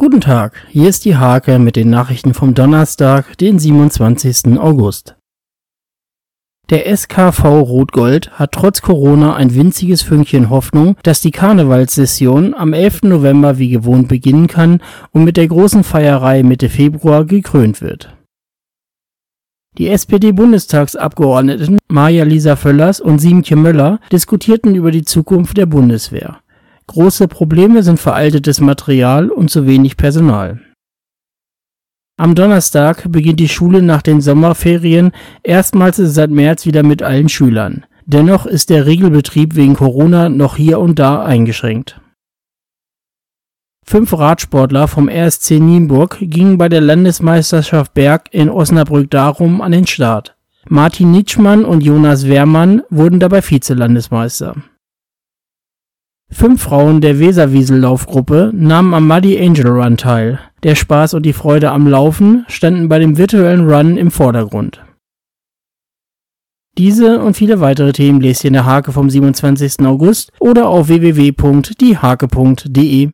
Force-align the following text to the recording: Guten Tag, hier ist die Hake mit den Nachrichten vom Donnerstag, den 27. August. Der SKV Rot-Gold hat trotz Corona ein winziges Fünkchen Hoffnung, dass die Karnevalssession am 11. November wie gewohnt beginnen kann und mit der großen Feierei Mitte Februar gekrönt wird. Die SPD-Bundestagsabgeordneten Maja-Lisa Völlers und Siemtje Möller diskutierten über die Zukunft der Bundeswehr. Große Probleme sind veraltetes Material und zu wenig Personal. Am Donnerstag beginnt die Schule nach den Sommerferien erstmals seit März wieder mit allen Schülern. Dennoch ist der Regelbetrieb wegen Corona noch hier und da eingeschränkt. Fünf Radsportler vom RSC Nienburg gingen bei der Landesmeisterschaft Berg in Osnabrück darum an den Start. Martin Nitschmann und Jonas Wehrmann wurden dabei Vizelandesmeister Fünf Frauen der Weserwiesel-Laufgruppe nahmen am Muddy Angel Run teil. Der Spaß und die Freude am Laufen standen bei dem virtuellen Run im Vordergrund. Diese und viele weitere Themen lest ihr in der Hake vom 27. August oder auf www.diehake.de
Guten 0.00 0.22
Tag, 0.22 0.54
hier 0.70 0.88
ist 0.88 1.04
die 1.04 1.18
Hake 1.18 1.58
mit 1.58 1.76
den 1.76 1.90
Nachrichten 1.90 2.32
vom 2.32 2.54
Donnerstag, 2.54 3.36
den 3.36 3.58
27. 3.58 4.58
August. 4.58 5.14
Der 6.70 6.96
SKV 6.96 7.44
Rot-Gold 7.44 8.30
hat 8.38 8.52
trotz 8.52 8.80
Corona 8.80 9.36
ein 9.36 9.54
winziges 9.54 10.00
Fünkchen 10.00 10.48
Hoffnung, 10.48 10.96
dass 11.02 11.20
die 11.20 11.32
Karnevalssession 11.32 12.54
am 12.54 12.72
11. 12.72 13.02
November 13.02 13.58
wie 13.58 13.68
gewohnt 13.68 14.08
beginnen 14.08 14.46
kann 14.46 14.80
und 15.12 15.24
mit 15.24 15.36
der 15.36 15.48
großen 15.48 15.84
Feierei 15.84 16.44
Mitte 16.44 16.70
Februar 16.70 17.26
gekrönt 17.26 17.82
wird. 17.82 18.16
Die 19.76 19.88
SPD-Bundestagsabgeordneten 19.88 21.78
Maja-Lisa 21.88 22.56
Völlers 22.56 23.02
und 23.02 23.18
Siemtje 23.18 23.54
Möller 23.54 24.00
diskutierten 24.10 24.74
über 24.74 24.92
die 24.92 25.04
Zukunft 25.04 25.58
der 25.58 25.66
Bundeswehr. 25.66 26.40
Große 26.90 27.28
Probleme 27.28 27.84
sind 27.84 28.00
veraltetes 28.00 28.60
Material 28.60 29.30
und 29.30 29.48
zu 29.48 29.64
wenig 29.64 29.96
Personal. 29.96 30.58
Am 32.16 32.34
Donnerstag 32.34 33.04
beginnt 33.12 33.38
die 33.38 33.48
Schule 33.48 33.80
nach 33.80 34.02
den 34.02 34.20
Sommerferien 34.20 35.12
erstmals 35.44 35.98
seit 35.98 36.30
März 36.32 36.66
wieder 36.66 36.82
mit 36.82 37.04
allen 37.04 37.28
Schülern. 37.28 37.86
Dennoch 38.06 38.44
ist 38.44 38.70
der 38.70 38.86
Regelbetrieb 38.86 39.54
wegen 39.54 39.74
Corona 39.74 40.28
noch 40.28 40.56
hier 40.56 40.80
und 40.80 40.98
da 40.98 41.22
eingeschränkt. 41.24 42.00
Fünf 43.86 44.12
Radsportler 44.12 44.88
vom 44.88 45.08
RSC 45.08 45.60
Nienburg 45.60 46.18
gingen 46.20 46.58
bei 46.58 46.68
der 46.68 46.80
Landesmeisterschaft 46.80 47.94
Berg 47.94 48.30
in 48.32 48.50
Osnabrück 48.50 49.08
darum 49.12 49.60
an 49.60 49.70
den 49.70 49.86
Start. 49.86 50.34
Martin 50.68 51.12
Nitschmann 51.12 51.64
und 51.64 51.84
Jonas 51.84 52.26
Wehrmann 52.26 52.82
wurden 52.90 53.20
dabei 53.20 53.48
Vizelandesmeister 53.48 54.56
Fünf 56.32 56.62
Frauen 56.62 57.00
der 57.00 57.18
Weserwiesel-Laufgruppe 57.18 58.52
nahmen 58.54 58.94
am 58.94 59.08
Muddy 59.08 59.40
Angel 59.40 59.66
Run 59.66 59.96
teil. 59.96 60.38
Der 60.62 60.76
Spaß 60.76 61.14
und 61.14 61.26
die 61.26 61.32
Freude 61.32 61.72
am 61.72 61.88
Laufen 61.88 62.44
standen 62.48 62.88
bei 62.88 63.00
dem 63.00 63.18
virtuellen 63.18 63.68
Run 63.68 63.96
im 63.96 64.12
Vordergrund. 64.12 64.80
Diese 66.78 67.18
und 67.20 67.36
viele 67.36 67.60
weitere 67.60 67.92
Themen 67.92 68.20
lest 68.20 68.44
ihr 68.44 68.48
in 68.48 68.54
der 68.54 68.64
Hake 68.64 68.92
vom 68.92 69.10
27. 69.10 69.84
August 69.84 70.30
oder 70.38 70.68
auf 70.68 70.86
www.diehake.de 70.86 73.08